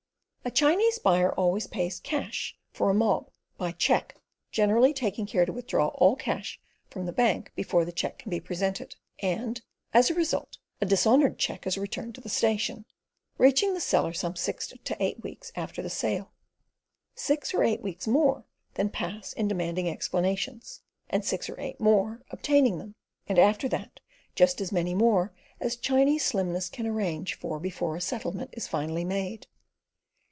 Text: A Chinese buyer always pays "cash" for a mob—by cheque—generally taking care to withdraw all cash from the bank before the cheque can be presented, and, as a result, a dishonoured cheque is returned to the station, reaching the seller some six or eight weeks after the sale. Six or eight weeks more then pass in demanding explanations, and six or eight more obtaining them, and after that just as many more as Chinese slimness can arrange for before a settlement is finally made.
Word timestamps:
A 0.43 0.49
Chinese 0.49 0.97
buyer 0.97 1.31
always 1.33 1.67
pays 1.67 1.99
"cash" 1.99 2.57
for 2.71 2.89
a 2.89 2.95
mob—by 2.95 3.73
cheque—generally 3.73 4.91
taking 4.91 5.27
care 5.27 5.45
to 5.45 5.53
withdraw 5.53 5.89
all 5.89 6.15
cash 6.15 6.59
from 6.89 7.05
the 7.05 7.13
bank 7.13 7.51
before 7.53 7.85
the 7.85 7.91
cheque 7.91 8.17
can 8.17 8.31
be 8.31 8.39
presented, 8.39 8.95
and, 9.19 9.61
as 9.93 10.09
a 10.09 10.15
result, 10.15 10.57
a 10.81 10.85
dishonoured 10.87 11.37
cheque 11.37 11.67
is 11.67 11.77
returned 11.77 12.15
to 12.15 12.21
the 12.21 12.27
station, 12.27 12.85
reaching 13.37 13.75
the 13.75 13.79
seller 13.79 14.13
some 14.13 14.35
six 14.35 14.73
or 14.73 14.97
eight 14.99 15.21
weeks 15.21 15.51
after 15.55 15.83
the 15.83 15.91
sale. 15.91 16.31
Six 17.13 17.53
or 17.53 17.61
eight 17.63 17.83
weeks 17.83 18.07
more 18.07 18.43
then 18.73 18.89
pass 18.89 19.33
in 19.33 19.47
demanding 19.47 19.87
explanations, 19.87 20.81
and 21.07 21.23
six 21.23 21.51
or 21.51 21.59
eight 21.61 21.79
more 21.79 22.23
obtaining 22.31 22.79
them, 22.79 22.95
and 23.27 23.37
after 23.37 23.69
that 23.69 23.99
just 24.33 24.59
as 24.59 24.71
many 24.71 24.95
more 24.95 25.33
as 25.59 25.75
Chinese 25.75 26.25
slimness 26.25 26.67
can 26.67 26.87
arrange 26.87 27.35
for 27.35 27.59
before 27.59 27.95
a 27.95 28.01
settlement 28.01 28.49
is 28.53 28.67
finally 28.67 29.05
made. 29.05 29.45